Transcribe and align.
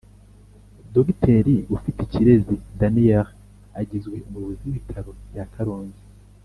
Dr 0.93 1.45
ufitikirezi 1.75 2.55
daniel 2.79 3.27
agizwe 3.79 4.15
umuyobozi 4.27 4.61
w 4.63 4.69
ibitaro 4.73 5.11
bya 5.29 5.45
karongi 5.53 6.01